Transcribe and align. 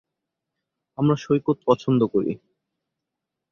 আমরা 0.97 1.15
সৈকত 1.15 1.57
পছন্দ 1.65 2.01
করি। 2.13 2.31